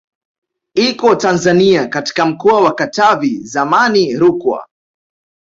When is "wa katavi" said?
2.61-3.39